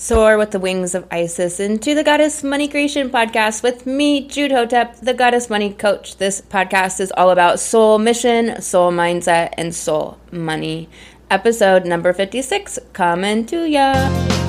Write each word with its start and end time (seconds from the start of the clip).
Soar 0.00 0.38
with 0.38 0.52
the 0.52 0.60
wings 0.60 0.94
of 0.94 1.08
Isis 1.10 1.58
into 1.58 1.92
the 1.92 2.04
Goddess 2.04 2.44
Money 2.44 2.68
Creation 2.68 3.10
podcast 3.10 3.64
with 3.64 3.84
me, 3.84 4.28
Jude 4.28 4.52
Hotep, 4.52 4.94
the 5.00 5.12
Goddess 5.12 5.50
Money 5.50 5.72
Coach. 5.72 6.18
This 6.18 6.40
podcast 6.40 7.00
is 7.00 7.12
all 7.16 7.30
about 7.30 7.58
soul 7.58 7.98
mission, 7.98 8.62
soul 8.62 8.92
mindset, 8.92 9.54
and 9.58 9.74
soul 9.74 10.16
money. 10.30 10.88
Episode 11.32 11.84
number 11.84 12.12
56 12.12 12.78
coming 12.92 13.44
to 13.46 13.68
ya. 13.68 14.47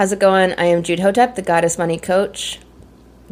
How's 0.00 0.12
it 0.12 0.18
going? 0.18 0.54
I 0.54 0.64
am 0.64 0.82
Jude 0.82 1.00
Hotep, 1.00 1.34
the 1.34 1.42
Goddess 1.42 1.76
Money 1.76 1.98
Coach. 1.98 2.58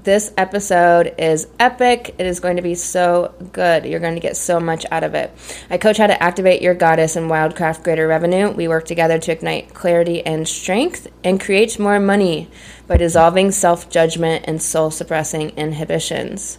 This 0.02 0.34
episode 0.36 1.14
is 1.16 1.46
epic. 1.59 2.14
It 2.18 2.26
is 2.26 2.40
going 2.40 2.56
to 2.56 2.62
be 2.62 2.74
so 2.74 3.34
good. 3.54 3.86
You're 3.86 4.00
going 4.00 4.16
to 4.16 4.20
get 4.20 4.36
so 4.36 4.60
much 4.60 4.84
out 4.90 5.02
of 5.02 5.14
it. 5.14 5.30
I 5.70 5.78
coach 5.78 5.96
how 5.96 6.09
to 6.09 6.23
activate 6.23 6.60
your 6.60 6.74
goddess 6.74 7.16
and 7.16 7.30
wildcraft 7.30 7.84
greater 7.84 8.06
revenue. 8.06 8.50
We 8.50 8.68
work 8.68 8.84
together 8.84 9.18
to 9.18 9.32
ignite 9.32 9.73
clarity 9.73 10.20
and 10.26 10.46
strength 10.46 11.09
and 11.24 11.40
create 11.40 11.78
more 11.78 11.98
money 11.98 12.50
by 12.87 12.98
dissolving 12.98 13.50
self 13.50 13.88
judgment 13.88 14.45
and 14.46 14.60
soul 14.60 14.90
suppressing 14.90 15.56
inhibitions. 15.56 16.59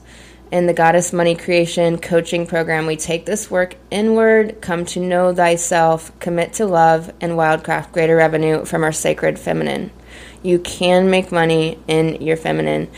In 0.52 0.66
the 0.66 0.74
Goddess 0.74 1.14
Money 1.14 1.36
Creation 1.36 2.00
Coaching 2.00 2.48
Program, 2.48 2.88
we 2.88 2.96
take 2.96 3.28
this 3.28 3.52
work 3.52 3.76
inward, 3.92 4.60
come 4.60 4.86
to 4.86 5.00
know 5.00 5.36
thyself, 5.36 6.18
commit 6.20 6.54
to 6.54 6.66
love, 6.66 7.14
and 7.22 7.34
wildcraft 7.34 7.92
greater 7.92 8.16
revenue 8.16 8.66
from 8.66 8.84
our 8.84 8.92
sacred 8.92 9.38
feminine. 9.38 9.92
You 10.44 10.60
can 10.60 11.10
make 11.10 11.32
money 11.32 11.80
in 11.88 12.22
your 12.22 12.38
feminine, 12.38 12.90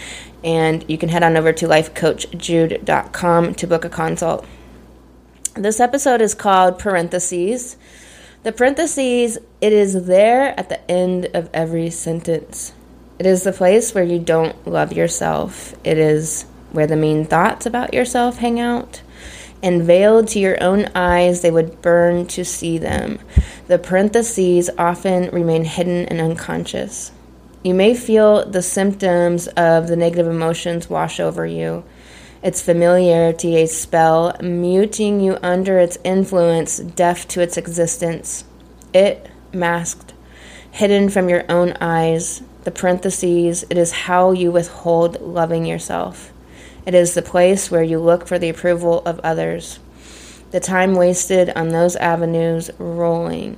and 0.43 0.83
you 0.89 0.97
can 0.97 1.09
head 1.09 1.23
on 1.23 1.37
over 1.37 1.53
to 1.53 1.67
lifecoachjude.com 1.67 3.55
to 3.55 3.67
book 3.67 3.85
a 3.85 3.89
consult. 3.89 4.45
This 5.55 5.79
episode 5.79 6.21
is 6.21 6.33
called 6.33 6.79
Parentheses. 6.79 7.77
The 8.43 8.51
parentheses, 8.51 9.37
it 9.59 9.73
is 9.73 10.05
there 10.05 10.59
at 10.59 10.69
the 10.69 10.89
end 10.89 11.27
of 11.33 11.49
every 11.53 11.89
sentence. 11.89 12.73
It 13.19 13.25
is 13.25 13.43
the 13.43 13.51
place 13.51 13.93
where 13.93 14.03
you 14.03 14.17
don't 14.17 14.65
love 14.65 14.93
yourself. 14.93 15.75
It 15.83 15.99
is 15.99 16.45
where 16.71 16.87
the 16.87 16.95
mean 16.95 17.25
thoughts 17.25 17.65
about 17.65 17.93
yourself 17.93 18.37
hang 18.37 18.59
out. 18.59 19.01
And 19.63 19.83
veiled 19.83 20.27
to 20.29 20.39
your 20.39 20.61
own 20.61 20.89
eyes, 20.95 21.41
they 21.41 21.51
would 21.51 21.81
burn 21.81 22.25
to 22.27 22.43
see 22.43 22.77
them. 22.77 23.19
The 23.67 23.77
parentheses 23.77 24.69
often 24.77 25.29
remain 25.29 25.65
hidden 25.65 26.07
and 26.07 26.19
unconscious. 26.19 27.11
You 27.63 27.75
may 27.75 27.93
feel 27.93 28.43
the 28.49 28.63
symptoms 28.63 29.47
of 29.49 29.87
the 29.87 29.95
negative 29.95 30.27
emotions 30.27 30.89
wash 30.89 31.19
over 31.19 31.45
you. 31.45 31.83
Its 32.41 32.61
familiarity, 32.61 33.57
a 33.57 33.67
spell, 33.67 34.35
muting 34.41 35.19
you 35.19 35.37
under 35.43 35.77
its 35.77 35.99
influence, 36.03 36.79
deaf 36.79 37.27
to 37.27 37.41
its 37.41 37.55
existence. 37.55 38.45
It, 38.95 39.29
masked, 39.53 40.13
hidden 40.71 41.09
from 41.09 41.29
your 41.29 41.43
own 41.49 41.73
eyes, 41.79 42.41
the 42.63 42.71
parentheses, 42.71 43.63
it 43.69 43.77
is 43.77 43.91
how 43.91 44.31
you 44.31 44.51
withhold 44.51 45.21
loving 45.21 45.65
yourself. 45.65 46.30
It 46.85 46.95
is 46.95 47.13
the 47.13 47.21
place 47.21 47.69
where 47.69 47.83
you 47.83 47.99
look 47.99 48.27
for 48.27 48.39
the 48.39 48.49
approval 48.49 49.03
of 49.05 49.19
others. 49.19 49.79
The 50.51 50.59
time 50.59 50.95
wasted 50.95 51.51
on 51.55 51.69
those 51.69 51.95
avenues 51.95 52.71
rolling. 52.77 53.57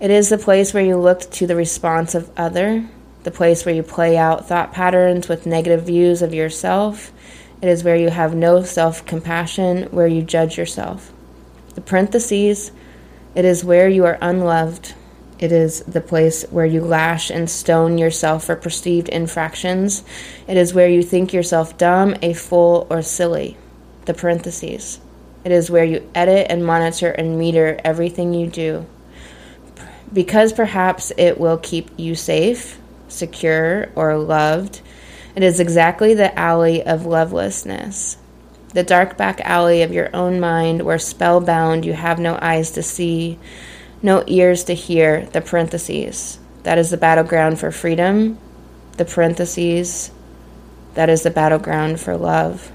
It 0.00 0.10
is 0.10 0.30
the 0.30 0.38
place 0.38 0.74
where 0.74 0.84
you 0.84 0.96
look 0.96 1.30
to 1.32 1.46
the 1.46 1.56
response 1.56 2.14
of 2.14 2.30
other, 2.36 2.88
the 3.22 3.30
place 3.30 3.64
where 3.64 3.74
you 3.74 3.82
play 3.82 4.16
out 4.16 4.48
thought 4.48 4.72
patterns 4.72 5.28
with 5.28 5.46
negative 5.46 5.84
views 5.84 6.22
of 6.22 6.34
yourself. 6.34 7.12
It 7.62 7.68
is 7.68 7.84
where 7.84 7.96
you 7.96 8.10
have 8.10 8.34
no 8.34 8.62
self 8.62 9.04
compassion, 9.06 9.84
where 9.90 10.06
you 10.06 10.22
judge 10.22 10.58
yourself. 10.58 11.12
The 11.74 11.80
parentheses, 11.80 12.72
it 13.34 13.44
is 13.44 13.64
where 13.64 13.88
you 13.88 14.04
are 14.04 14.18
unloved. 14.20 14.94
It 15.38 15.52
is 15.52 15.80
the 15.80 16.00
place 16.00 16.44
where 16.50 16.66
you 16.66 16.80
lash 16.80 17.30
and 17.30 17.50
stone 17.50 17.98
yourself 17.98 18.44
for 18.44 18.56
perceived 18.56 19.08
infractions. 19.08 20.04
It 20.46 20.56
is 20.56 20.74
where 20.74 20.88
you 20.88 21.02
think 21.02 21.32
yourself 21.32 21.76
dumb, 21.76 22.14
a 22.22 22.34
fool, 22.34 22.86
or 22.88 23.02
silly. 23.02 23.56
The 24.04 24.14
parentheses. 24.14 25.00
It 25.44 25.52
is 25.52 25.70
where 25.70 25.84
you 25.84 26.08
edit 26.14 26.46
and 26.48 26.64
monitor 26.64 27.10
and 27.10 27.38
meter 27.38 27.80
everything 27.84 28.32
you 28.32 28.46
do. 28.46 28.86
Because 30.12 30.52
perhaps 30.52 31.12
it 31.18 31.38
will 31.38 31.58
keep 31.58 31.90
you 31.96 32.14
safe, 32.14 32.78
secure, 33.08 33.90
or 33.94 34.16
loved, 34.16 34.80
it 35.34 35.42
is 35.42 35.58
exactly 35.58 36.14
the 36.14 36.36
alley 36.38 36.84
of 36.84 37.06
lovelessness. 37.06 38.16
The 38.72 38.84
dark 38.84 39.16
back 39.16 39.40
alley 39.40 39.82
of 39.82 39.92
your 39.92 40.14
own 40.14 40.38
mind 40.38 40.82
where 40.82 40.98
spellbound 40.98 41.84
you 41.84 41.92
have 41.92 42.18
no 42.18 42.38
eyes 42.40 42.70
to 42.72 42.82
see 42.82 43.38
no 44.02 44.24
ears 44.26 44.64
to 44.64 44.74
hear, 44.74 45.26
the 45.26 45.40
parentheses. 45.40 46.38
That 46.64 46.78
is 46.78 46.90
the 46.90 46.96
battleground 46.96 47.58
for 47.58 47.70
freedom, 47.70 48.38
the 48.96 49.04
parentheses. 49.04 50.10
That 50.94 51.08
is 51.08 51.22
the 51.22 51.30
battleground 51.30 52.00
for 52.00 52.16
love. 52.16 52.70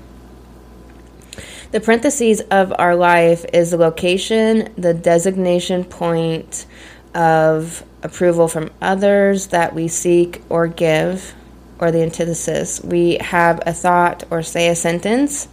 The 1.72 1.80
parentheses 1.80 2.42
of 2.42 2.74
our 2.80 2.96
life 2.96 3.46
is 3.54 3.72
the 3.72 3.78
location, 3.78 4.74
the 4.76 4.94
designation 4.94 5.84
point 5.84 6.66
of 7.14 7.84
approval 8.02 8.48
from 8.48 8.72
others 8.82 9.48
that 9.48 9.76
we 9.76 9.88
seek 9.88 10.42
or 10.50 10.68
give, 10.68 11.36
or 11.80 11.92
the 11.92 12.02
antithesis. 12.02 12.82
We 12.84 13.18
have 13.22 13.62
a 13.66 13.74
thought 13.74 14.24
or 14.32 14.42
say 14.42 14.68
a 14.68 14.76
sentence, 14.76 15.48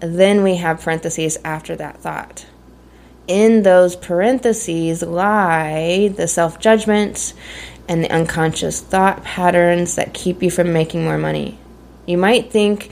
then 0.00 0.42
we 0.42 0.56
have 0.56 0.82
parentheses 0.82 1.38
after 1.44 1.74
that 1.76 1.98
thought 1.98 2.46
in 3.28 3.62
those 3.62 3.94
parentheses 3.94 5.02
lie 5.02 6.08
the 6.16 6.26
self 6.26 6.58
judgment 6.58 7.34
and 7.86 8.02
the 8.02 8.10
unconscious 8.10 8.80
thought 8.80 9.22
patterns 9.22 9.94
that 9.94 10.12
keep 10.12 10.42
you 10.42 10.50
from 10.50 10.72
making 10.72 11.04
more 11.04 11.18
money. 11.18 11.58
You 12.06 12.18
might 12.18 12.50
think, 12.50 12.90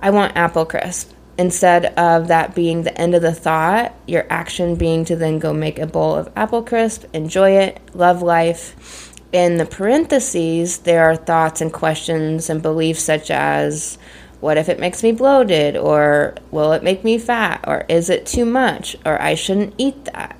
I 0.00 0.10
want 0.10 0.36
apple 0.36 0.66
crisp. 0.66 1.12
Instead 1.36 1.86
of 1.96 2.28
that 2.28 2.54
being 2.54 2.82
the 2.82 3.00
end 3.00 3.14
of 3.14 3.22
the 3.22 3.32
thought, 3.34 3.94
your 4.06 4.26
action 4.28 4.74
being 4.74 5.04
to 5.04 5.14
then 5.14 5.38
go 5.38 5.52
make 5.52 5.78
a 5.78 5.86
bowl 5.86 6.16
of 6.16 6.32
apple 6.34 6.62
crisp, 6.62 7.04
enjoy 7.12 7.52
it, 7.52 7.80
love 7.94 8.22
life. 8.22 9.14
In 9.32 9.56
the 9.56 9.66
parentheses, 9.66 10.78
there 10.78 11.04
are 11.04 11.14
thoughts 11.14 11.60
and 11.60 11.72
questions 11.72 12.50
and 12.50 12.60
beliefs 12.60 13.02
such 13.02 13.30
as, 13.30 13.98
what 14.40 14.56
if 14.56 14.68
it 14.68 14.78
makes 14.78 15.02
me 15.02 15.12
bloated? 15.12 15.76
Or 15.76 16.34
will 16.50 16.72
it 16.72 16.82
make 16.82 17.04
me 17.04 17.18
fat? 17.18 17.64
Or 17.66 17.84
is 17.88 18.08
it 18.08 18.26
too 18.26 18.44
much? 18.44 18.96
Or 19.04 19.20
I 19.20 19.34
shouldn't 19.34 19.74
eat 19.78 20.04
that. 20.06 20.38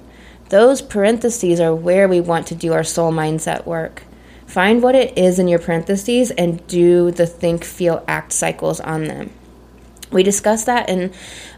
Those 0.49 0.81
parentheses 0.81 1.61
are 1.61 1.75
where 1.75 2.09
we 2.09 2.21
want 2.21 2.47
to 2.49 2.55
do 2.55 2.73
our 2.73 2.85
soul 2.85 3.13
mindset 3.13 3.67
work. 3.67 4.05
Find 4.47 4.83
what 4.83 4.95
it 4.95 5.19
is 5.19 5.39
in 5.39 5.47
your 5.47 5.59
parentheses 5.59 6.31
and 6.31 6.67
do 6.69 7.11
the 7.11 7.27
think, 7.27 7.65
feel, 7.65 8.03
act 8.09 8.33
cycles 8.33 8.81
on 8.81 9.05
them. 9.05 9.31
We 10.11 10.23
discussed 10.23 10.65
that 10.65 10.89
in 10.89 11.13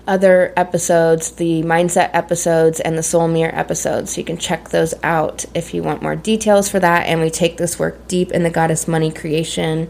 other 0.08 0.52
episodes, 0.56 1.30
the 1.32 1.62
mindset 1.62 2.10
episodes 2.12 2.80
and 2.80 2.98
the 2.98 3.02
soul 3.04 3.28
mirror 3.28 3.54
episodes. 3.54 4.14
So 4.14 4.20
you 4.20 4.24
can 4.24 4.38
check 4.38 4.70
those 4.70 4.92
out 5.04 5.44
if 5.54 5.72
you 5.72 5.84
want 5.84 6.02
more 6.02 6.16
details 6.16 6.68
for 6.68 6.80
that. 6.80 7.06
And 7.06 7.20
we 7.20 7.30
take 7.30 7.58
this 7.58 7.78
work 7.78 8.08
deep 8.08 8.32
in 8.32 8.42
the 8.42 8.50
Goddess 8.50 8.88
Money 8.88 9.12
Creation 9.12 9.88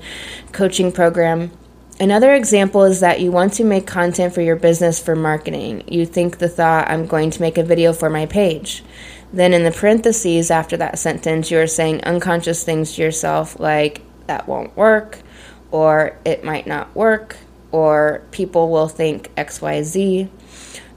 coaching 0.53 0.93
program. 0.93 1.53
Another 2.01 2.33
example 2.33 2.85
is 2.85 3.01
that 3.01 3.21
you 3.21 3.31
want 3.31 3.53
to 3.53 3.65
make 3.65 3.87
content 3.87 4.33
for 4.33 4.41
your 4.41 4.57
business 4.57 4.99
for 4.99 5.15
marketing. 5.15 5.85
You 5.87 6.07
think 6.07 6.39
the 6.39 6.49
thought, 6.49 6.89
I'm 6.89 7.07
going 7.07 7.31
to 7.31 7.43
make 7.43 7.59
a 7.59 7.63
video 7.63 7.93
for 7.93 8.09
my 8.09 8.25
page. 8.25 8.83
Then 9.35 9.53
in 9.53 9.65
the 9.65 9.71
parentheses 9.71 10.51
after 10.51 10.79
that 10.79 10.99
sentence, 10.99 11.51
you're 11.51 11.67
saying 11.67 12.03
unconscious 12.05 12.65
things 12.65 12.95
to 12.95 13.03
yourself 13.03 13.61
like, 13.61 14.01
that 14.29 14.49
won't 14.49 14.75
work, 14.79 15.19
or 15.71 16.17
it 16.25 16.43
might 16.43 16.67
not 16.67 16.95
work, 16.97 17.37
or 17.71 18.23
people 18.31 18.71
will 18.71 18.89
think 18.89 19.31
XYZ. 19.37 20.31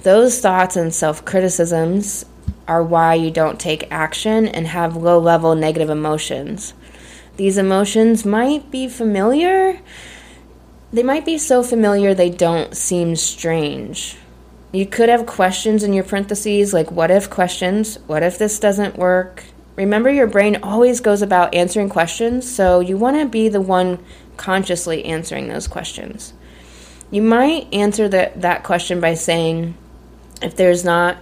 Those 0.03 0.39
thoughts 0.39 0.77
and 0.77 0.93
self 0.93 1.25
criticisms 1.25 2.25
are 2.65 2.81
why 2.81 3.15
you 3.15 3.29
don't 3.29 3.59
take 3.59 3.91
action 3.91 4.47
and 4.47 4.67
have 4.67 4.95
low 4.95 5.19
level 5.19 5.53
negative 5.53 5.89
emotions. 5.89 6.73
These 7.35 7.57
emotions 7.57 8.25
might 8.25 8.71
be 8.71 8.87
familiar 8.87 9.81
they 10.93 11.03
might 11.03 11.25
be 11.25 11.39
so 11.39 11.63
familiar 11.63 12.13
they 12.13 12.29
don't 12.29 12.77
seem 12.77 13.15
strange. 13.15 14.15
You 14.71 14.85
could 14.85 15.09
have 15.09 15.25
questions 15.25 15.83
in 15.83 15.91
your 15.91 16.03
parentheses, 16.03 16.73
like 16.73 16.91
what 16.91 17.11
if 17.11 17.29
questions, 17.29 17.97
what 18.07 18.23
if 18.23 18.37
this 18.37 18.59
doesn't 18.59 18.95
work? 18.95 19.43
Remember, 19.75 20.09
your 20.11 20.27
brain 20.27 20.59
always 20.61 20.99
goes 20.99 21.23
about 21.23 21.55
answering 21.55 21.89
questions, 21.89 22.49
so 22.49 22.79
you 22.79 22.95
want 22.95 23.19
to 23.19 23.25
be 23.25 23.49
the 23.49 23.59
one 23.59 23.97
consciously 24.37 25.03
answering 25.05 25.47
those 25.47 25.67
questions. 25.67 26.33
You 27.09 27.23
might 27.23 27.73
answer 27.73 28.07
that, 28.09 28.41
that 28.41 28.63
question 28.63 28.99
by 28.99 29.15
saying, 29.15 29.75
if 30.43 30.55
there's 30.55 30.83
not 30.83 31.17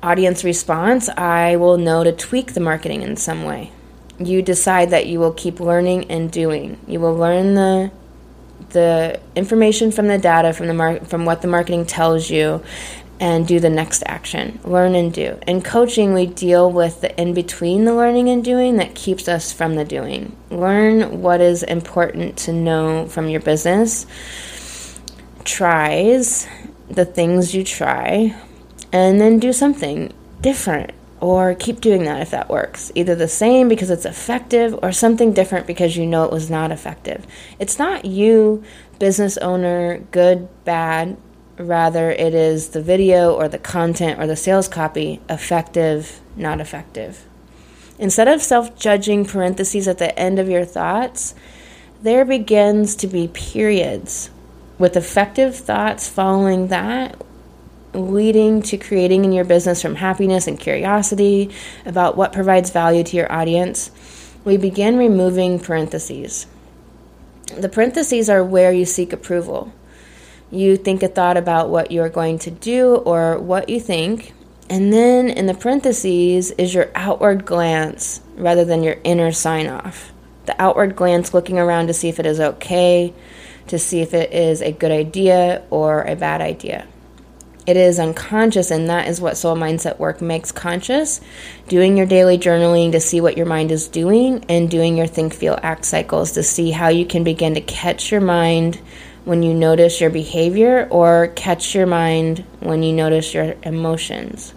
audience 0.00 0.44
response, 0.44 1.08
I 1.08 1.56
will 1.56 1.76
know 1.76 2.04
to 2.04 2.12
tweak 2.12 2.54
the 2.54 2.60
marketing 2.60 3.02
in 3.02 3.16
some 3.16 3.44
way. 3.44 3.72
you 4.20 4.42
decide 4.42 4.90
that 4.90 5.06
you 5.06 5.18
will 5.18 5.32
keep 5.32 5.60
learning 5.60 6.10
and 6.10 6.30
doing. 6.30 6.78
You 6.86 7.00
will 7.00 7.14
learn 7.14 7.54
the 7.54 7.90
the 8.70 9.20
information 9.36 9.90
from 9.90 10.08
the 10.08 10.18
data 10.18 10.52
from 10.52 10.66
the 10.66 10.74
mar- 10.74 11.00
from 11.00 11.24
what 11.24 11.42
the 11.42 11.48
marketing 11.48 11.86
tells 11.86 12.30
you 12.30 12.62
and 13.20 13.46
do 13.46 13.60
the 13.60 13.68
next 13.68 14.02
action. 14.06 14.58
Learn 14.64 14.94
and 14.94 15.12
do. 15.12 15.38
In 15.46 15.60
coaching, 15.60 16.14
we 16.14 16.26
deal 16.26 16.72
with 16.72 17.02
the 17.02 17.20
in 17.20 17.34
between 17.34 17.84
the 17.84 17.94
learning 17.94 18.30
and 18.30 18.42
doing 18.42 18.78
that 18.78 18.94
keeps 18.94 19.28
us 19.28 19.52
from 19.52 19.74
the 19.74 19.84
doing. 19.84 20.34
Learn 20.50 21.20
what 21.20 21.40
is 21.42 21.62
important 21.62 22.38
to 22.38 22.52
know 22.52 23.06
from 23.06 23.28
your 23.28 23.40
business, 23.40 24.06
tries, 25.44 26.46
the 26.88 27.04
things 27.04 27.54
you 27.54 27.62
try, 27.62 28.34
and 28.90 29.20
then 29.20 29.38
do 29.38 29.52
something 29.52 30.12
different 30.40 30.92
or 31.20 31.54
keep 31.54 31.80
doing 31.80 32.04
that 32.04 32.20
if 32.20 32.30
that 32.30 32.48
works. 32.48 32.90
Either 32.94 33.14
the 33.14 33.28
same 33.28 33.68
because 33.68 33.90
it's 33.90 34.06
effective 34.06 34.78
or 34.82 34.92
something 34.92 35.32
different 35.32 35.66
because 35.66 35.96
you 35.96 36.06
know 36.06 36.24
it 36.24 36.32
was 36.32 36.50
not 36.50 36.72
effective. 36.72 37.26
It's 37.58 37.78
not 37.78 38.04
you, 38.04 38.64
business 38.98 39.36
owner, 39.38 39.98
good, 40.10 40.48
bad 40.64 41.16
Rather, 41.60 42.10
it 42.10 42.32
is 42.32 42.70
the 42.70 42.80
video 42.80 43.34
or 43.34 43.46
the 43.46 43.58
content 43.58 44.18
or 44.18 44.26
the 44.26 44.34
sales 44.34 44.66
copy, 44.66 45.20
effective, 45.28 46.20
not 46.34 46.58
effective. 46.58 47.26
Instead 47.98 48.28
of 48.28 48.40
self 48.40 48.78
judging 48.78 49.26
parentheses 49.26 49.86
at 49.86 49.98
the 49.98 50.18
end 50.18 50.38
of 50.38 50.48
your 50.48 50.64
thoughts, 50.64 51.34
there 52.02 52.24
begins 52.24 52.96
to 52.96 53.06
be 53.06 53.28
periods 53.28 54.30
with 54.78 54.96
effective 54.96 55.54
thoughts 55.54 56.08
following 56.08 56.68
that, 56.68 57.20
leading 57.92 58.62
to 58.62 58.76
creating 58.76 59.24
in 59.24 59.32
your 59.32 59.44
business 59.44 59.82
from 59.82 59.96
happiness 59.96 60.46
and 60.46 60.58
curiosity 60.58 61.50
about 61.84 62.16
what 62.16 62.32
provides 62.32 62.70
value 62.70 63.02
to 63.04 63.16
your 63.16 63.30
audience. 63.32 63.90
We 64.44 64.56
begin 64.56 64.96
removing 64.96 65.58
parentheses. 65.58 66.46
The 67.56 67.68
parentheses 67.68 68.30
are 68.30 68.44
where 68.44 68.72
you 68.72 68.84
seek 68.84 69.12
approval. 69.12 69.72
You 70.50 70.76
think 70.76 71.02
a 71.02 71.08
thought 71.08 71.36
about 71.36 71.68
what 71.68 71.90
you're 71.90 72.08
going 72.08 72.38
to 72.40 72.50
do 72.50 72.96
or 72.96 73.38
what 73.38 73.68
you 73.68 73.80
think. 73.80 74.32
And 74.68 74.92
then 74.92 75.28
in 75.28 75.46
the 75.46 75.54
parentheses 75.54 76.52
is 76.52 76.74
your 76.74 76.90
outward 76.94 77.44
glance 77.44 78.20
rather 78.36 78.64
than 78.64 78.84
your 78.84 78.96
inner 79.02 79.32
sign 79.32 79.66
off. 79.66 80.12
The 80.46 80.60
outward 80.62 80.96
glance 80.96 81.34
looking 81.34 81.58
around 81.58 81.88
to 81.88 81.94
see 81.94 82.08
if 82.08 82.18
it 82.20 82.26
is 82.26 82.40
okay, 82.40 83.12
to 83.66 83.78
see 83.78 84.00
if 84.00 84.14
it 84.14 84.32
is 84.32 84.62
a 84.62 84.72
good 84.72 84.92
idea 84.92 85.64
or 85.70 86.02
a 86.02 86.16
bad 86.16 86.40
idea. 86.40 86.86
It 87.70 87.76
is 87.76 88.00
unconscious, 88.00 88.72
and 88.72 88.88
that 88.88 89.06
is 89.06 89.20
what 89.20 89.36
soul 89.36 89.54
mindset 89.54 90.00
work 90.00 90.20
makes 90.20 90.50
conscious. 90.50 91.20
Doing 91.68 91.96
your 91.96 92.04
daily 92.04 92.36
journaling 92.36 92.90
to 92.90 93.00
see 93.00 93.20
what 93.20 93.36
your 93.36 93.46
mind 93.46 93.70
is 93.70 93.86
doing, 93.86 94.44
and 94.48 94.68
doing 94.68 94.96
your 94.96 95.06
think, 95.06 95.32
feel, 95.32 95.56
act 95.62 95.84
cycles 95.84 96.32
to 96.32 96.42
see 96.42 96.72
how 96.72 96.88
you 96.88 97.06
can 97.06 97.22
begin 97.22 97.54
to 97.54 97.60
catch 97.60 98.10
your 98.10 98.22
mind 98.22 98.80
when 99.24 99.44
you 99.44 99.54
notice 99.54 100.00
your 100.00 100.10
behavior 100.10 100.88
or 100.90 101.28
catch 101.36 101.72
your 101.76 101.86
mind 101.86 102.44
when 102.58 102.82
you 102.82 102.92
notice 102.92 103.32
your 103.34 103.54
emotions. 103.62 104.52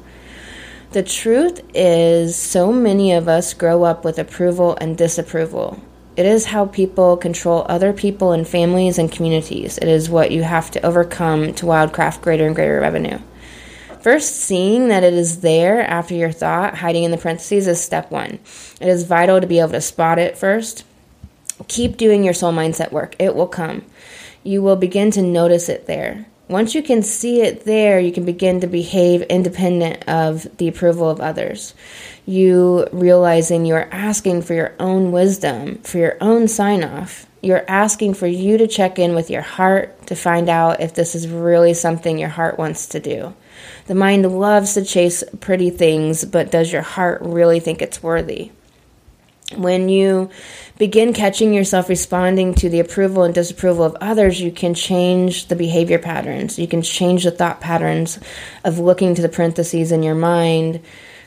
The 0.93 1.03
truth 1.03 1.61
is, 1.75 2.35
so 2.35 2.73
many 2.73 3.13
of 3.13 3.27
us 3.27 3.53
grow 3.53 3.83
up 3.83 4.03
with 4.03 4.17
approval 4.17 4.75
and 4.81 4.97
disapproval. 4.97 5.79
It 6.15 6.25
is 6.25 6.45
how 6.45 6.67
people 6.67 7.17
control 7.17 7.65
other 7.67 7.93
people 7.93 8.31
and 8.31 8.47
families 8.47 8.97
and 8.97 9.11
communities. 9.11 9.77
It 9.77 9.87
is 9.87 10.09
what 10.09 10.31
you 10.31 10.43
have 10.43 10.69
to 10.71 10.85
overcome 10.85 11.53
to 11.55 11.65
wildcraft 11.65 12.21
greater 12.21 12.45
and 12.45 12.55
greater 12.55 12.79
revenue. 12.79 13.19
First, 14.01 14.35
seeing 14.35 14.89
that 14.89 15.03
it 15.03 15.13
is 15.13 15.41
there 15.41 15.81
after 15.81 16.13
your 16.13 16.31
thought, 16.31 16.77
hiding 16.77 17.03
in 17.03 17.11
the 17.11 17.17
parentheses, 17.17 17.67
is 17.67 17.81
step 17.81 18.11
one. 18.11 18.39
It 18.81 18.87
is 18.87 19.05
vital 19.05 19.39
to 19.39 19.47
be 19.47 19.59
able 19.59 19.71
to 19.71 19.81
spot 19.81 20.19
it 20.19 20.37
first. 20.37 20.83
Keep 21.67 21.97
doing 21.97 22.23
your 22.23 22.33
soul 22.33 22.51
mindset 22.51 22.91
work, 22.91 23.15
it 23.17 23.33
will 23.33 23.47
come 23.47 23.83
you 24.43 24.61
will 24.61 24.75
begin 24.75 25.09
to 25.11 25.21
notice 25.21 25.69
it 25.69 25.87
there. 25.87 26.25
Once 26.53 26.75
you 26.75 26.83
can 26.83 27.01
see 27.01 27.41
it 27.41 27.65
there, 27.65 27.99
you 27.99 28.11
can 28.11 28.25
begin 28.25 28.59
to 28.61 28.67
behave 28.67 29.23
independent 29.23 30.07
of 30.07 30.45
the 30.57 30.67
approval 30.67 31.09
of 31.09 31.19
others. 31.19 31.73
You 32.27 32.87
realizing 32.91 33.65
you're 33.65 33.91
asking 33.91 34.43
for 34.43 34.53
your 34.53 34.75
own 34.79 35.11
wisdom, 35.11 35.79
for 35.79 35.97
your 35.97 36.15
own 36.21 36.47
sign 36.47 36.83
off. 36.83 37.25
You're 37.41 37.65
asking 37.67 38.13
for 38.13 38.27
you 38.27 38.59
to 38.59 38.67
check 38.67 38.99
in 38.99 39.15
with 39.15 39.31
your 39.31 39.41
heart 39.41 40.05
to 40.05 40.15
find 40.15 40.47
out 40.47 40.79
if 40.79 40.93
this 40.93 41.15
is 41.15 41.27
really 41.27 41.73
something 41.73 42.19
your 42.19 42.29
heart 42.29 42.59
wants 42.59 42.85
to 42.89 42.99
do. 42.99 43.33
The 43.87 43.95
mind 43.95 44.31
loves 44.31 44.75
to 44.75 44.85
chase 44.85 45.23
pretty 45.39 45.71
things, 45.71 46.23
but 46.23 46.51
does 46.51 46.71
your 46.71 46.83
heart 46.83 47.23
really 47.23 47.61
think 47.61 47.81
it's 47.81 48.03
worthy? 48.03 48.51
When 49.57 49.89
you 49.89 50.29
begin 50.77 51.13
catching 51.13 51.53
yourself 51.53 51.89
responding 51.89 52.53
to 52.55 52.69
the 52.69 52.79
approval 52.79 53.23
and 53.23 53.33
disapproval 53.33 53.83
of 53.83 53.95
others, 54.01 54.41
you 54.41 54.51
can 54.51 54.73
change 54.73 55.47
the 55.47 55.55
behavior 55.55 55.99
patterns. 55.99 56.57
You 56.59 56.67
can 56.67 56.81
change 56.81 57.23
the 57.23 57.31
thought 57.31 57.61
patterns 57.61 58.19
of 58.63 58.79
looking 58.79 59.15
to 59.15 59.21
the 59.21 59.29
parentheses 59.29 59.91
in 59.91 60.03
your 60.03 60.15
mind 60.15 60.81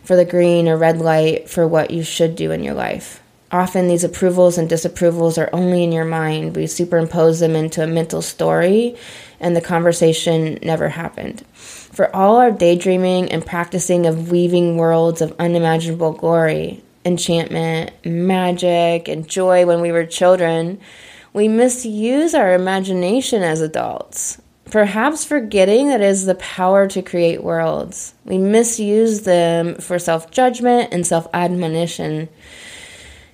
for 0.04 0.16
the 0.16 0.24
green 0.24 0.68
or 0.68 0.76
red 0.76 0.98
light 0.98 1.48
for 1.48 1.66
what 1.66 1.90
you 1.90 2.02
should 2.02 2.36
do 2.36 2.52
in 2.52 2.62
your 2.62 2.74
life. 2.74 3.20
Often, 3.52 3.86
these 3.86 4.02
approvals 4.02 4.58
and 4.58 4.68
disapprovals 4.68 5.38
are 5.38 5.50
only 5.52 5.84
in 5.84 5.92
your 5.92 6.04
mind. 6.04 6.56
We 6.56 6.66
superimpose 6.66 7.38
them 7.38 7.54
into 7.54 7.82
a 7.82 7.86
mental 7.86 8.20
story, 8.20 8.96
and 9.38 9.54
the 9.54 9.60
conversation 9.60 10.58
never 10.62 10.88
happened. 10.88 11.46
For 11.52 12.14
all 12.14 12.36
our 12.36 12.50
daydreaming 12.50 13.30
and 13.30 13.46
practicing 13.46 14.04
of 14.04 14.32
weaving 14.32 14.76
worlds 14.76 15.22
of 15.22 15.34
unimaginable 15.38 16.12
glory, 16.12 16.82
enchantment, 17.06 17.92
magic, 18.04 19.08
and 19.08 19.28
joy 19.28 19.64
when 19.64 19.80
we 19.80 19.92
were 19.92 20.04
children, 20.04 20.80
we 21.32 21.48
misuse 21.48 22.34
our 22.34 22.52
imagination 22.54 23.42
as 23.42 23.60
adults, 23.60 24.42
perhaps 24.64 25.24
forgetting 25.24 25.88
that 25.88 26.00
it 26.00 26.06
is 26.06 26.26
the 26.26 26.34
power 26.34 26.88
to 26.88 27.02
create 27.02 27.44
worlds. 27.44 28.14
We 28.24 28.38
misuse 28.38 29.22
them 29.22 29.76
for 29.76 29.98
self 29.98 30.30
judgment 30.30 30.92
and 30.92 31.06
self 31.06 31.28
admonition 31.32 32.28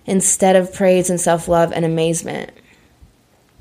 instead 0.05 0.55
of 0.55 0.75
praise 0.75 1.09
and 1.09 1.21
self 1.21 1.49
love 1.49 1.73
and 1.73 1.85
amazement. 1.85 2.53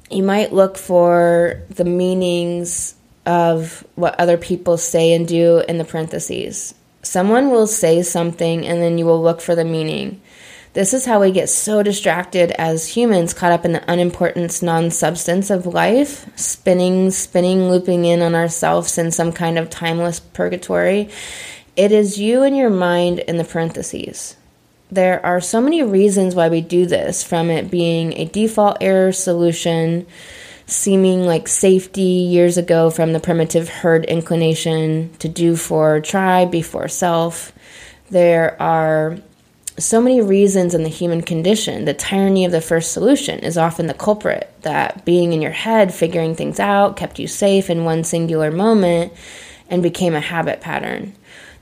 You 0.10 0.24
might 0.24 0.52
look 0.52 0.78
for 0.78 1.62
the 1.70 1.86
meanings 1.86 2.96
of 3.26 3.88
what 3.96 4.20
other 4.20 4.38
people 4.38 4.78
say 4.78 5.14
and 5.14 5.26
do 5.26 5.60
in 5.70 5.78
the 5.78 5.86
parentheses. 5.86 6.74
Someone 7.04 7.50
will 7.50 7.68
say 7.68 8.04
something 8.04 8.66
and 8.66 8.82
then 8.82 8.98
you 8.98 9.06
will 9.06 9.22
look 9.22 9.42
for 9.42 9.56
the 9.56 9.66
meaning. 9.66 10.22
This 10.74 10.94
is 10.94 11.06
how 11.06 11.20
we 11.20 11.32
get 11.32 11.50
so 11.50 11.84
distracted 11.84 12.52
as 12.52 12.96
humans, 12.96 13.34
caught 13.34 13.52
up 13.52 13.66
in 13.66 13.74
the 13.74 13.92
unimportance, 13.92 14.62
non 14.62 14.90
substance 14.90 15.50
of 15.50 15.66
life, 15.66 16.30
spinning, 16.40 17.12
spinning, 17.12 17.70
looping 17.70 18.06
in 18.06 18.22
on 18.22 18.36
ourselves 18.36 18.98
in 18.98 19.12
some 19.12 19.34
kind 19.34 19.60
of 19.60 19.70
timeless 19.70 20.22
purgatory. 20.22 21.10
It 21.76 21.92
is 21.92 22.20
you 22.20 22.44
and 22.44 22.56
your 22.56 22.70
mind 22.70 23.20
in 23.20 23.36
the 23.36 23.44
parentheses. 23.44 24.38
There 24.90 25.26
are 25.26 25.42
so 25.42 25.60
many 25.60 25.84
reasons 25.84 26.36
why 26.36 26.48
we 26.48 26.62
do 26.62 26.86
this, 26.86 27.22
from 27.24 27.50
it 27.50 27.70
being 27.70 28.14
a 28.14 28.26
default 28.26 28.78
error 28.80 29.12
solution 29.12 30.06
seeming 30.72 31.26
like 31.26 31.50
safety 31.50 32.02
years 32.02 32.58
ago 32.58 32.90
from 32.90 33.12
the 33.12 33.20
primitive 33.20 33.68
herd 33.68 34.06
inclination 34.06 35.12
to 35.20 35.28
do 35.28 35.56
for 35.58 36.00
tribe 36.00 36.50
before 36.50 36.88
self. 36.88 37.52
There 38.10 38.60
are 38.62 39.18
so 39.78 40.00
many 40.00 40.22
reasons 40.22 40.74
in 40.74 40.84
the 40.84 40.90
human 40.90 41.24
condition. 41.24 41.84
The 41.84 41.94
tyranny 41.94 42.46
of 42.46 42.54
the 42.54 42.62
first 42.62 42.94
solution 42.94 43.40
is 43.40 43.58
often 43.58 43.88
the 43.88 43.94
culprit, 43.94 44.50
that 44.62 45.04
being 45.04 45.34
in 45.34 45.42
your 45.42 45.52
head, 45.52 45.94
figuring 45.94 46.36
things 46.36 46.60
out, 46.60 46.96
kept 46.96 47.20
you 47.20 47.28
safe 47.28 47.70
in 47.70 47.84
one 47.84 48.06
singular 48.06 48.50
moment 48.50 49.12
and 49.70 49.84
became 49.84 50.16
a 50.16 50.22
habit 50.22 50.62
pattern. 50.62 51.14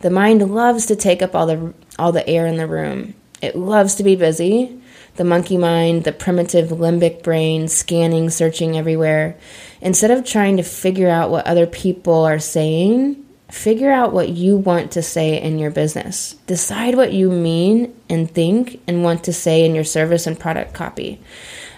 The 0.01 0.11
mind 0.11 0.53
loves 0.53 0.85
to 0.85 0.95
take 0.95 1.23
up 1.23 1.33
all 1.33 1.47
the 1.47 1.73
all 1.97 2.11
the 2.11 2.27
air 2.27 2.45
in 2.45 2.57
the 2.57 2.67
room. 2.67 3.15
It 3.41 3.55
loves 3.55 3.95
to 3.95 4.03
be 4.03 4.15
busy 4.15 4.78
the 5.15 5.23
monkey 5.23 5.57
mind, 5.57 6.03
the 6.03 6.11
primitive 6.11 6.69
limbic 6.69 7.23
brain, 7.23 7.67
scanning, 7.67 8.29
searching 8.29 8.77
everywhere. 8.77 9.37
Instead 9.81 10.11
of 10.11 10.25
trying 10.25 10.57
to 10.57 10.63
figure 10.63 11.09
out 11.09 11.29
what 11.29 11.45
other 11.45 11.67
people 11.67 12.23
are 12.23 12.39
saying, 12.39 13.25
figure 13.49 13.91
out 13.91 14.13
what 14.13 14.29
you 14.29 14.57
want 14.57 14.91
to 14.91 15.01
say 15.01 15.41
in 15.41 15.59
your 15.59 15.71
business. 15.71 16.33
Decide 16.47 16.95
what 16.95 17.13
you 17.13 17.29
mean 17.31 17.93
and 18.09 18.29
think 18.29 18.81
and 18.87 19.03
want 19.03 19.23
to 19.25 19.33
say 19.33 19.65
in 19.65 19.75
your 19.75 19.83
service 19.83 20.27
and 20.27 20.39
product 20.39 20.73
copy. 20.73 21.19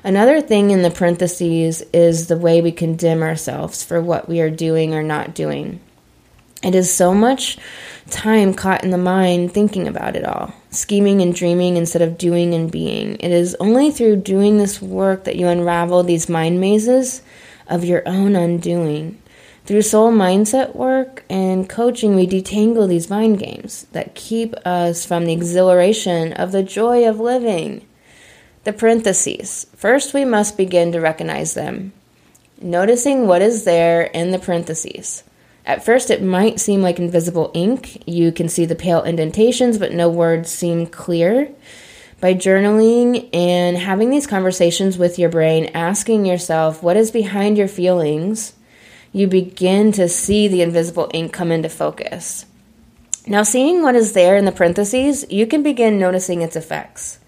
Another 0.04 0.42
thing 0.42 0.72
in 0.72 0.82
the 0.82 0.90
parentheses 0.90 1.82
is 1.94 2.28
the 2.28 2.38
way 2.38 2.62
we 2.62 2.72
condemn 2.72 3.22
ourselves 3.22 3.84
for 3.84 4.02
what 4.02 4.28
we 4.28 4.42
are 4.42 4.50
doing 4.50 4.96
or 4.96 5.04
not 5.04 5.36
doing. 5.36 5.80
It 6.64 6.76
is 6.76 6.94
so 6.94 7.14
much 7.14 7.58
time 8.10 8.54
caught 8.54 8.84
in 8.84 8.90
the 8.90 8.98
mind 8.98 9.52
thinking 9.54 9.88
about 9.88 10.16
it 10.16 10.26
all, 10.26 10.54
scheming 10.72 11.22
and 11.22 11.36
dreaming 11.36 11.78
instead 11.78 12.02
of 12.02 12.18
doing 12.18 12.54
and 12.54 12.72
being. 12.72 13.18
It 13.20 13.32
is 13.32 13.56
only 13.60 13.92
through 13.92 14.18
doing 14.18 14.58
this 14.58 14.82
work 14.82 15.26
that 15.26 15.36
you 15.36 15.48
unravel 15.48 16.04
these 16.04 16.30
mind 16.30 16.60
mazes 16.60 17.22
of 17.68 17.86
your 17.86 18.02
own 18.08 18.36
undoing. 18.36 19.22
Through 19.66 19.84
soul 19.84 20.12
mindset 20.12 20.76
work 20.76 21.24
and 21.30 21.70
coaching, 21.70 22.16
we 22.16 22.26
detangle 22.26 22.90
these 22.90 23.10
mind 23.10 23.38
games 23.40 23.86
that 23.92 24.16
keep 24.16 24.56
us 24.66 25.06
from 25.06 25.26
the 25.26 25.34
exhilaration 25.34 26.34
of 26.34 26.52
the 26.52 26.64
joy 26.64 27.08
of 27.08 27.20
living. 27.20 27.86
The 28.64 28.74
parentheses. 28.74 29.68
First, 29.76 30.14
we 30.14 30.26
must 30.26 30.58
begin 30.58 30.92
to 30.94 31.00
recognize 31.00 31.54
them, 31.54 31.94
noticing 32.62 33.28
what 33.28 33.42
is 33.42 33.64
there 33.64 34.04
in 34.04 34.32
the 34.32 34.40
parentheses. 34.40 35.24
At 35.66 35.86
first, 35.86 36.10
it 36.10 36.24
might 36.24 36.60
seem 36.60 36.82
like 36.82 37.00
invisible 37.00 37.52
ink. 37.54 38.04
You 38.08 38.32
can 38.32 38.50
see 38.50 38.66
the 38.66 38.76
pale 38.76 39.04
indentations, 39.04 39.78
but 39.78 39.94
no 39.94 40.10
words 40.10 40.50
seem 40.50 40.88
clear. 40.88 41.52
By 42.20 42.34
journaling 42.34 43.30
and 43.34 43.78
having 43.78 44.10
these 44.10 44.28
conversations 44.28 44.98
with 44.98 45.18
your 45.18 45.30
brain, 45.30 45.72
asking 45.74 46.26
yourself 46.26 46.84
what 46.84 46.98
is 46.98 47.12
behind 47.12 47.58
your 47.58 47.68
feelings, 47.68 48.54
you 49.12 49.28
begin 49.28 49.92
to 49.94 50.08
see 50.08 50.48
the 50.48 50.62
invisible 50.62 51.10
ink 51.14 51.34
come 51.34 51.52
into 51.52 51.70
focus. 51.70 52.46
Now, 53.28 53.44
seeing 53.44 53.84
what 53.84 53.96
is 53.96 54.14
there 54.14 54.36
in 54.36 54.46
the 54.46 54.52
parentheses, 54.52 55.26
you 55.30 55.46
can 55.46 55.62
begin 55.62 56.00
noticing 56.00 56.42
its 56.42 56.56
effects. 56.56 57.20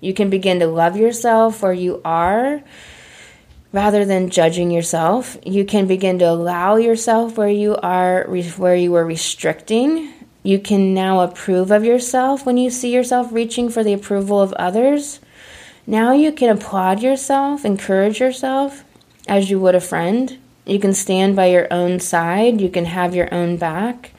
You 0.00 0.14
can 0.14 0.30
begin 0.30 0.58
to 0.60 0.66
love 0.66 0.96
yourself 0.96 1.62
where 1.62 1.72
you 1.72 2.00
are 2.04 2.62
rather 3.74 4.04
than 4.04 4.30
judging 4.30 4.70
yourself. 4.70 5.36
You 5.44 5.64
can 5.64 5.88
begin 5.88 6.20
to 6.20 6.30
allow 6.30 6.76
yourself 6.76 7.36
where 7.36 7.48
you 7.48 7.74
are, 7.74 8.24
where 8.56 8.76
you 8.76 8.92
were 8.92 9.04
restricting. 9.04 10.14
You 10.44 10.60
can 10.60 10.94
now 10.94 11.20
approve 11.20 11.72
of 11.72 11.84
yourself 11.84 12.46
when 12.46 12.56
you 12.56 12.70
see 12.70 12.94
yourself 12.94 13.32
reaching 13.32 13.68
for 13.68 13.82
the 13.82 13.92
approval 13.92 14.40
of 14.40 14.52
others. 14.52 15.18
Now 15.88 16.12
you 16.12 16.30
can 16.30 16.56
applaud 16.56 17.02
yourself, 17.02 17.64
encourage 17.64 18.20
yourself 18.20 18.84
as 19.26 19.50
you 19.50 19.58
would 19.58 19.74
a 19.74 19.80
friend. 19.80 20.38
You 20.64 20.78
can 20.78 20.94
stand 20.94 21.34
by 21.34 21.46
your 21.46 21.66
own 21.72 21.98
side. 21.98 22.60
You 22.60 22.68
can 22.68 22.84
have 22.84 23.12
your 23.12 23.34
own 23.34 23.56
back. 23.56 24.12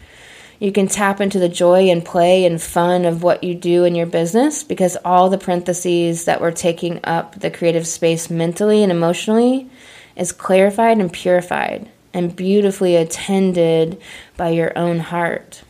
You 0.60 0.72
can 0.72 0.88
tap 0.88 1.20
into 1.20 1.38
the 1.38 1.50
joy 1.50 1.90
and 1.90 2.04
play 2.04 2.46
and 2.46 2.62
fun 2.62 3.04
of 3.04 3.24
what 3.24 3.44
you 3.44 3.54
do 3.56 3.84
in 3.84 3.94
your 3.94 4.06
business 4.06 4.64
because 4.64 4.98
all 5.04 5.30
the 5.30 5.38
parentheses 5.38 6.26
that 6.26 6.40
were 6.40 6.52
taking 6.52 7.02
up 7.04 7.40
the 7.40 7.52
creative 7.52 7.86
space 7.86 8.30
mentally 8.30 8.82
and 8.82 8.92
emotionally 8.92 9.70
is 10.16 10.32
clarified 10.32 11.00
and 11.00 11.12
purified 11.12 11.90
and 12.14 12.36
beautifully 12.36 12.96
attended 12.96 14.00
by 14.38 14.50
your 14.50 14.78
own 14.78 15.00
heart. 15.00 15.64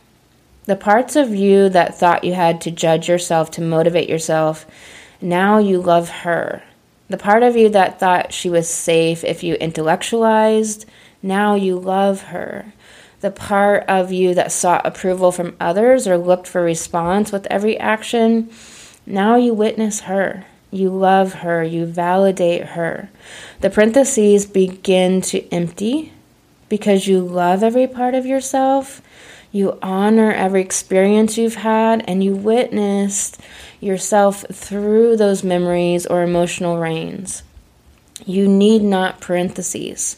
The 0.66 0.76
parts 0.76 1.16
of 1.16 1.34
you 1.34 1.68
that 1.70 1.98
thought 1.98 2.22
you 2.22 2.34
had 2.34 2.60
to 2.62 2.70
judge 2.70 3.08
yourself 3.08 3.50
to 3.52 3.60
motivate 3.60 4.08
yourself, 4.08 4.66
now 5.20 5.58
you 5.58 5.80
love 5.80 6.08
her. 6.08 6.62
The 7.08 7.16
part 7.16 7.42
of 7.42 7.56
you 7.56 7.68
that 7.70 7.98
thought 7.98 8.32
she 8.32 8.50
was 8.50 8.68
safe 8.68 9.24
if 9.24 9.42
you 9.42 9.54
intellectualized, 9.54 10.86
now 11.22 11.56
you 11.56 11.76
love 11.76 12.22
her 12.22 12.72
the 13.26 13.32
part 13.32 13.82
of 13.88 14.12
you 14.12 14.34
that 14.34 14.52
sought 14.52 14.86
approval 14.86 15.32
from 15.32 15.56
others 15.58 16.06
or 16.06 16.16
looked 16.16 16.46
for 16.46 16.62
response 16.62 17.32
with 17.32 17.44
every 17.46 17.76
action, 17.76 18.48
now 19.04 19.34
you 19.34 19.52
witness 19.52 20.02
her. 20.02 20.46
You 20.70 20.90
love 20.90 21.34
her. 21.34 21.64
You 21.64 21.86
validate 21.86 22.62
her. 22.62 23.10
The 23.62 23.70
parentheses 23.70 24.46
begin 24.46 25.22
to 25.22 25.42
empty 25.52 26.12
because 26.68 27.08
you 27.08 27.18
love 27.18 27.64
every 27.64 27.88
part 27.88 28.14
of 28.14 28.26
yourself. 28.26 29.02
You 29.50 29.76
honor 29.82 30.30
every 30.30 30.60
experience 30.60 31.36
you've 31.36 31.56
had 31.56 32.04
and 32.06 32.22
you 32.22 32.36
witnessed 32.36 33.40
yourself 33.80 34.44
through 34.52 35.16
those 35.16 35.42
memories 35.42 36.06
or 36.06 36.22
emotional 36.22 36.78
rains. 36.78 37.42
You 38.24 38.46
need 38.46 38.82
not 38.82 39.20
parentheses. 39.20 40.16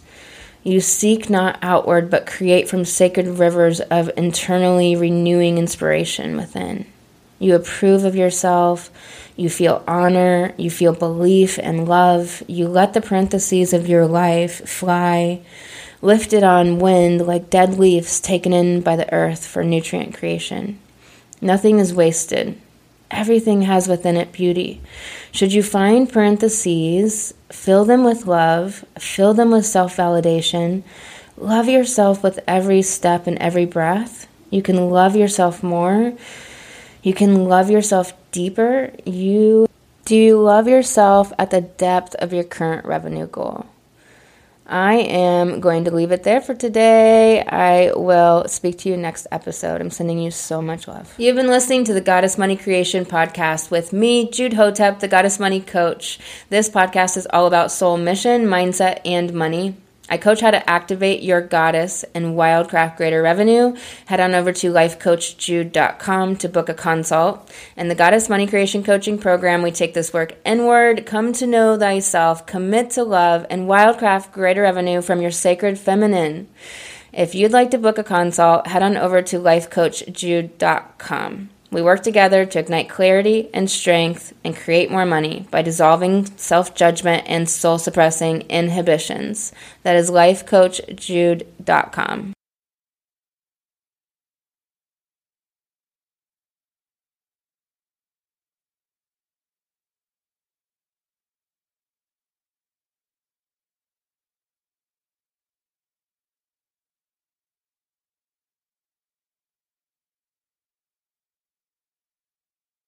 You 0.62 0.81
seek 0.81 1.31
not 1.31 1.59
outward, 1.62 2.11
but 2.11 2.27
create 2.27 2.69
from 2.69 2.85
sacred 2.85 3.27
rivers 3.27 3.81
of 3.81 4.11
internally 4.17 4.97
renewing 4.97 5.57
inspiration 5.57 6.37
within. 6.37 6.87
You 7.38 7.55
approve 7.55 8.05
of 8.05 8.17
yourself. 8.17 8.91
You 9.37 9.49
feel 9.49 9.85
honor. 9.87 10.53
You 10.57 10.71
feel 10.71 10.93
belief 10.93 11.59
and 11.62 11.88
love. 11.88 12.43
You 12.49 12.69
let 12.69 12.93
the 12.93 13.00
parentheses 13.00 13.73
of 13.73 13.88
your 13.88 14.07
life 14.07 14.69
fly, 14.69 15.41
lifted 16.03 16.43
on 16.43 16.81
wind 16.81 17.27
like 17.27 17.50
dead 17.50 17.79
leaves 17.79 18.21
taken 18.21 18.53
in 18.53 18.81
by 18.81 18.97
the 18.97 19.12
earth 19.12 19.47
for 19.47 19.62
nutrient 19.62 20.15
creation. 20.15 20.79
Nothing 21.41 21.79
is 21.79 21.95
wasted. 21.95 22.61
Everything 23.11 23.62
has 23.62 23.88
within 23.88 24.17
it 24.17 24.33
beauty. 24.33 24.81
Should 25.31 25.53
you 25.53 25.62
find 25.62 26.11
parentheses, 26.11 27.33
fill 27.50 27.85
them 27.85 28.05
with 28.05 28.26
love, 28.26 28.85
fill 28.99 29.35
them 29.35 29.50
with 29.50 29.67
self 29.67 29.97
validation. 29.97 30.83
Love 31.37 31.69
yourself 31.69 32.23
with 32.23 32.40
every 32.49 32.83
step 32.83 33.26
and 33.26 33.38
every 33.38 33.64
breath. 33.64 34.26
You 34.50 34.62
can 34.62 34.90
love 34.90 35.14
yourself 35.14 35.62
more. 35.62 36.14
You 37.02 37.14
can 37.14 37.45
love 37.45 37.71
yourself 37.71 38.12
deeper. 38.33 38.93
You 39.05 39.69
do 40.05 40.17
you 40.17 40.40
love 40.40 40.67
yourself 40.67 41.33
at 41.38 41.50
the 41.50 41.61
depth 41.61 42.14
of 42.17 42.33
your 42.33 42.45
current 42.45 42.87
revenue 42.87 43.26
goal? 43.26 43.67
I 44.69 44.97
am 44.97 45.61
going 45.61 45.85
to 45.85 45.91
leave 45.91 46.13
it 46.13 46.25
there 46.25 46.43
for 46.43 46.55
today. 46.55 47.43
I 47.43 47.93
will 47.95 48.47
speak 48.49 48.79
to 48.81 48.91
you 48.91 48.99
next 48.99 49.27
episode. 49.33 49.81
I'm 49.81 49.91
sending 49.91 50.19
you 50.19 50.31
so 50.31 50.61
much 50.61 50.87
love. 50.87 51.15
You've 51.17 51.37
been 51.37 51.49
listening 51.49 51.85
to 51.85 51.95
the 51.95 52.03
Goddess 52.03 52.37
Money 52.37 52.57
Creation 52.57 53.07
podcast 53.07 53.71
with 53.71 53.95
me, 53.95 54.31
Jude 54.31 54.53
Hotep, 54.53 55.01
the 55.01 55.09
Goddess 55.09 55.39
Money 55.39 55.61
Coach. 55.61 56.19
This 56.51 56.69
podcast 56.69 57.17
is 57.17 57.27
all 57.33 57.47
about 57.47 57.73
soul 57.73 57.97
mission, 57.97 58.45
mindset, 58.45 59.01
and 59.07 59.33
money. 59.33 59.75
I 60.09 60.17
coach 60.17 60.41
how 60.41 60.50
to 60.50 60.69
activate 60.69 61.23
your 61.23 61.41
goddess 61.41 62.05
and 62.15 62.35
wildcraft 62.35 62.97
greater 62.97 63.23
revenue. 63.23 63.77
Head 64.07 64.19
on 64.21 64.35
over 64.35 64.53
to 64.53 64.73
lifecoachjude.com 64.73 66.37
to 66.37 66.49
book 66.49 66.69
a 66.69 66.75
consult. 66.75 67.50
And 67.77 67.91
the 67.91 67.95
Goddess 67.95 68.29
Money 68.29 68.47
Creation 68.47 68.83
Coaching 68.83 69.19
Program, 69.19 69.62
we 69.62 69.71
take 69.71 69.95
this 69.95 70.12
work 70.12 70.35
inward, 70.45 71.07
come 71.07 71.33
to 71.35 71.47
know 71.47 71.79
thyself, 71.79 72.47
commit 72.47 72.91
to 72.91 73.05
love, 73.05 73.47
and 73.50 73.69
wildcraft 73.69 74.33
greater 74.33 74.62
revenue 74.62 75.03
from 75.03 75.21
your 75.21 75.31
sacred 75.31 75.79
feminine. 75.79 76.49
If 77.12 77.35
you'd 77.35 77.53
like 77.53 77.71
to 77.73 77.79
book 77.79 77.99
a 77.99 78.05
consult, 78.05 78.67
head 78.67 78.83
on 78.83 78.97
over 78.97 79.21
to 79.23 79.38
lifecoachjude.com. 79.38 81.50
We 81.71 81.83
work 81.83 82.03
together 82.03 82.47
to 82.47 82.59
ignite 82.59 82.89
clarity 82.89 83.51
and 83.53 83.71
strength 83.71 84.33
and 84.43 84.57
create 84.57 84.91
more 84.91 85.05
money 85.05 85.47
by 85.51 85.61
dissolving 85.63 86.25
self 86.37 86.75
judgment 86.75 87.25
and 87.27 87.47
soul 87.49 87.79
suppressing 87.79 88.41
inhibitions. 88.43 89.53
That 89.83 89.97
is 89.97 90.11
lifecoachjude.com. 90.11 92.33